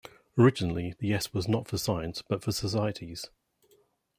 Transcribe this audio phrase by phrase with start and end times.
[0.35, 3.29] Originally the 'S' was not for science but for Societies.